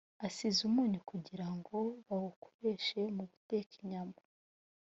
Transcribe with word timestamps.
asize 0.27 0.59
umunyu 0.69 0.99
kugira 1.09 1.47
ngo 1.55 1.77
bawukoreshe 2.05 2.99
mu 3.15 3.23
guteka 3.31 3.73
inyama 3.83 4.17